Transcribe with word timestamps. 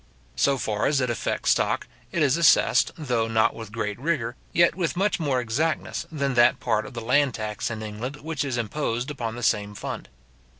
So 0.35 0.57
far 0.57 0.87
as 0.87 0.99
it 0.99 1.11
affects 1.11 1.51
stock, 1.51 1.85
it 2.11 2.23
is 2.23 2.35
assessed, 2.35 2.89
though 2.97 3.27
not 3.27 3.53
with 3.53 3.71
great 3.71 3.99
rigour, 3.99 4.35
yet 4.51 4.73
with 4.73 4.97
much 4.97 5.19
more 5.19 5.39
exactness 5.39 6.07
than 6.11 6.33
that 6.33 6.59
part 6.59 6.87
of 6.87 6.95
the 6.95 7.01
land 7.01 7.35
tax 7.35 7.69
in 7.69 7.83
England 7.83 8.15
which 8.15 8.43
is 8.43 8.57
imposed 8.57 9.11
upon 9.11 9.35
the 9.35 9.43
same 9.43 9.75
fund. 9.75 10.09